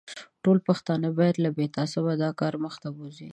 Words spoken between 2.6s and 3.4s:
مخ ته بوزي.